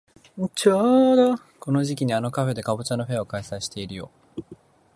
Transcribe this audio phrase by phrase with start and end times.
[0.55, 4.09] ちょうどこの時期にあのカフェでかぼちゃのフェアを開催してるよ。